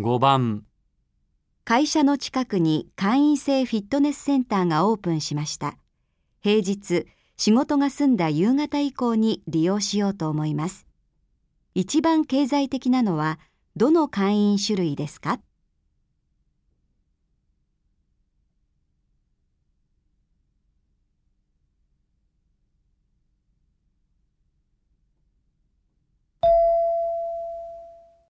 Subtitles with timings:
[0.00, 0.62] 5番
[1.64, 5.76] 会社の近くに会員制フィットネスセンターがオープンしました。
[6.40, 10.86] 平日、仕事が済んだ夕方以降に利用しようと思います。
[11.74, 13.40] 一番経済的なのは
[13.74, 15.40] どの会員種類ですか？